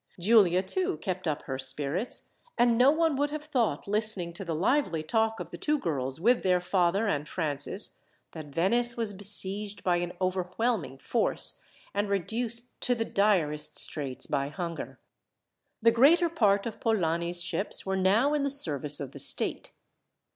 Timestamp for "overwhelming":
10.19-10.97